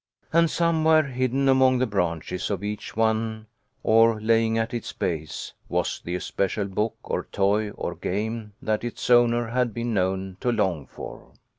And 0.33 0.49
somewhere, 0.49 1.03
hidden 1.03 1.47
among 1.47 1.77
the 1.77 1.85
branches 1.85 2.49
of 2.49 2.63
each 2.63 2.95
one, 2.97 3.45
or 3.83 4.19
lying 4.19 4.57
at 4.57 4.73
its 4.73 4.91
base, 4.93 5.53
was 5.69 6.01
the 6.03 6.15
especial 6.15 6.65
book 6.65 6.95
or 7.03 7.25
toy 7.31 7.69
or 7.69 7.93
game 7.93 8.53
that 8.63 8.83
its 8.83 9.07
owner 9.11 9.49
had 9.51 9.75
been 9.75 9.93
known 9.93 10.37
to 10.39 10.51
long 10.51 10.87
for. 10.87 11.33